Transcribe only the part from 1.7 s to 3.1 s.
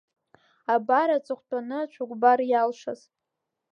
ацәыкәбар иалшаз…